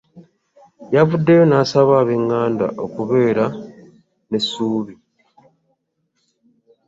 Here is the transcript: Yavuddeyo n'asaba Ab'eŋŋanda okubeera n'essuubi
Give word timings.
Yavuddeyo 0.95 1.43
n'asaba 1.47 1.93
Ab'eŋŋanda 2.01 2.67
okubeera 2.83 3.45
n'essuubi 4.29 4.93